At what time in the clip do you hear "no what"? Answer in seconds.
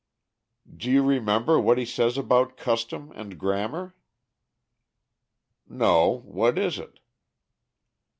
5.69-6.57